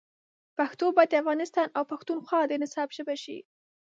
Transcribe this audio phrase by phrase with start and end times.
[0.57, 3.37] پښتو باید د افغانستان او پښتونخوا د نصاب ژبه شي.